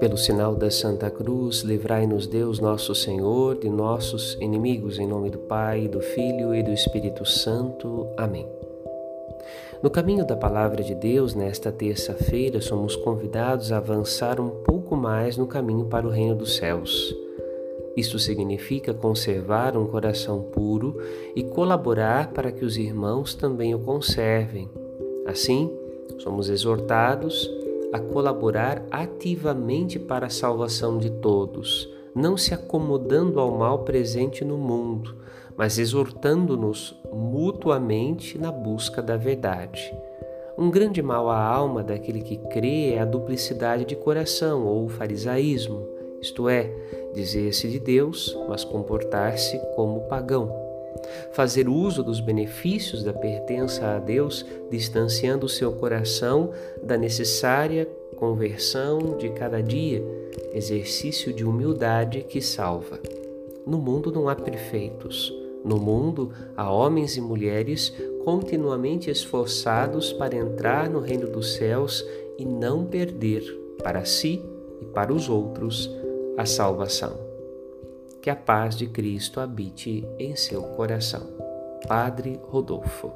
Pelo 0.00 0.16
sinal 0.16 0.54
da 0.54 0.70
Santa 0.70 1.10
Cruz, 1.10 1.60
livrai-nos 1.60 2.26
Deus, 2.26 2.60
nosso 2.60 2.94
Senhor, 2.94 3.58
de 3.58 3.70
nossos 3.70 4.34
inimigos, 4.40 4.98
em 4.98 5.06
nome 5.06 5.30
do 5.30 5.38
Pai, 5.38 5.88
do 5.88 6.00
Filho 6.00 6.54
e 6.54 6.62
do 6.62 6.72
Espírito 6.72 7.24
Santo. 7.24 8.06
Amém. 8.16 8.46
No 9.82 9.90
caminho 9.90 10.26
da 10.26 10.36
Palavra 10.36 10.82
de 10.82 10.94
Deus, 10.94 11.34
nesta 11.34 11.72
terça-feira, 11.72 12.60
somos 12.60 12.96
convidados 12.96 13.72
a 13.72 13.78
avançar 13.78 14.40
um 14.40 14.50
pouco 14.62 14.96
mais 14.96 15.36
no 15.36 15.46
caminho 15.46 15.86
para 15.86 16.06
o 16.06 16.10
Reino 16.10 16.34
dos 16.34 16.56
Céus. 16.56 17.14
Isto 17.96 18.18
significa 18.18 18.92
conservar 18.92 19.76
um 19.76 19.86
coração 19.86 20.42
puro 20.42 21.00
e 21.34 21.42
colaborar 21.42 22.32
para 22.32 22.50
que 22.50 22.64
os 22.64 22.76
irmãos 22.76 23.34
também 23.34 23.74
o 23.74 23.78
conservem. 23.78 24.68
Assim, 25.26 25.70
somos 26.18 26.48
exortados 26.48 27.50
a 27.92 27.98
colaborar 27.98 28.82
ativamente 28.90 29.98
para 29.98 30.26
a 30.26 30.30
salvação 30.30 30.98
de 30.98 31.10
todos, 31.10 31.88
não 32.14 32.36
se 32.36 32.52
acomodando 32.52 33.40
ao 33.40 33.50
mal 33.52 33.80
presente 33.80 34.44
no 34.44 34.58
mundo, 34.58 35.14
mas 35.56 35.78
exortando-nos 35.78 36.94
mutuamente 37.12 38.36
na 38.38 38.50
busca 38.50 39.00
da 39.00 39.16
verdade. 39.16 39.94
Um 40.58 40.70
grande 40.70 41.02
mal 41.02 41.28
à 41.30 41.40
alma 41.40 41.82
daquele 41.82 42.20
que 42.20 42.36
crê 42.36 42.92
é 42.92 43.00
a 43.00 43.04
duplicidade 43.04 43.84
de 43.84 43.96
coração 43.96 44.66
ou 44.66 44.84
o 44.84 44.88
farisaísmo, 44.88 45.86
isto 46.20 46.48
é, 46.48 46.72
dizer-se 47.12 47.68
de 47.68 47.78
Deus, 47.78 48.36
mas 48.48 48.64
comportar-se 48.64 49.58
como 49.74 50.08
pagão 50.08 50.63
fazer 51.32 51.68
uso 51.68 52.02
dos 52.02 52.20
benefícios 52.20 53.02
da 53.02 53.12
pertença 53.12 53.86
a 53.86 53.98
Deus, 53.98 54.44
distanciando 54.70 55.46
o 55.46 55.48
seu 55.48 55.72
coração 55.72 56.50
da 56.82 56.96
necessária 56.96 57.88
conversão 58.14 59.16
de 59.18 59.28
cada 59.30 59.62
dia, 59.62 60.02
exercício 60.52 61.32
de 61.32 61.44
humildade 61.44 62.22
que 62.22 62.40
salva. 62.40 62.98
No 63.66 63.78
mundo 63.78 64.12
não 64.12 64.28
há 64.28 64.36
perfeitos. 64.36 65.32
No 65.64 65.78
mundo 65.78 66.30
há 66.56 66.70
homens 66.70 67.16
e 67.16 67.20
mulheres 67.20 67.92
continuamente 68.24 69.10
esforçados 69.10 70.12
para 70.12 70.36
entrar 70.36 70.90
no 70.90 71.00
reino 71.00 71.26
dos 71.26 71.54
céus 71.54 72.04
e 72.38 72.44
não 72.44 72.84
perder 72.84 73.42
para 73.82 74.04
si 74.04 74.42
e 74.80 74.84
para 74.84 75.12
os 75.12 75.28
outros 75.28 75.90
a 76.36 76.44
salvação 76.44 77.33
que 78.24 78.30
a 78.30 78.34
paz 78.34 78.74
de 78.74 78.86
Cristo 78.86 79.38
habite 79.38 80.02
em 80.18 80.34
seu 80.34 80.62
coração. 80.62 81.28
Padre 81.86 82.40
Rodolfo. 82.42 83.12